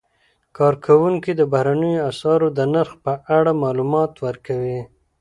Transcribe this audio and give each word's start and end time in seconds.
کارکوونکي 0.57 1.31
د 1.35 1.41
بهرنیو 1.51 2.05
اسعارو 2.11 2.47
د 2.57 2.59
نرخ 2.73 2.91
په 3.05 3.13
اړه 3.37 3.51
معلومات 3.63 4.11
ورکوي. 4.25 4.79